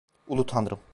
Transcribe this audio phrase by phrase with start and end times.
[0.27, 0.79] Ulu Tanrım.